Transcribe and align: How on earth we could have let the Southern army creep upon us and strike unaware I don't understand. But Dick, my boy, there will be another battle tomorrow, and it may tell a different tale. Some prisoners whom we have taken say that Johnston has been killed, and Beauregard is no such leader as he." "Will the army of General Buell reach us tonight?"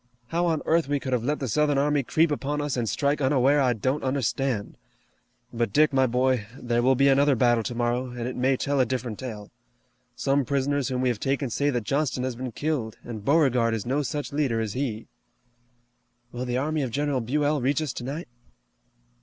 How 0.29 0.47
on 0.47 0.63
earth 0.65 0.87
we 0.87 0.99
could 0.99 1.13
have 1.13 1.23
let 1.23 1.37
the 1.37 1.47
Southern 1.47 1.77
army 1.77 2.01
creep 2.01 2.31
upon 2.31 2.59
us 2.59 2.75
and 2.75 2.89
strike 2.89 3.21
unaware 3.21 3.61
I 3.61 3.73
don't 3.73 4.03
understand. 4.03 4.75
But 5.53 5.71
Dick, 5.71 5.93
my 5.93 6.07
boy, 6.07 6.47
there 6.59 6.81
will 6.81 6.95
be 6.95 7.07
another 7.07 7.35
battle 7.35 7.61
tomorrow, 7.63 8.09
and 8.09 8.21
it 8.27 8.35
may 8.35 8.57
tell 8.57 8.79
a 8.79 8.85
different 8.87 9.19
tale. 9.19 9.51
Some 10.15 10.43
prisoners 10.43 10.87
whom 10.87 11.01
we 11.01 11.09
have 11.09 11.19
taken 11.19 11.51
say 11.51 11.69
that 11.69 11.83
Johnston 11.83 12.23
has 12.23 12.35
been 12.35 12.51
killed, 12.51 12.97
and 13.03 13.23
Beauregard 13.23 13.75
is 13.75 13.85
no 13.85 14.01
such 14.01 14.33
leader 14.33 14.59
as 14.59 14.73
he." 14.73 15.05
"Will 16.31 16.45
the 16.45 16.57
army 16.57 16.81
of 16.81 16.89
General 16.89 17.21
Buell 17.21 17.61
reach 17.61 17.79
us 17.83 17.93
tonight?" 17.93 18.27